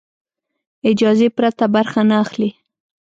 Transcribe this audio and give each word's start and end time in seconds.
اجازې 0.91 1.27
پرته 1.37 1.65
برخه 1.75 2.01
نه 2.09 2.15
اخلي. 2.23 2.49